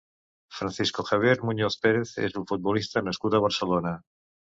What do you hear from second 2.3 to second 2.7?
un